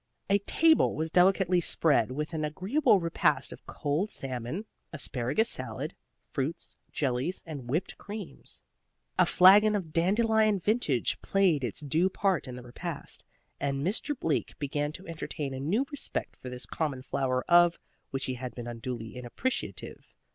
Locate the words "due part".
11.81-12.47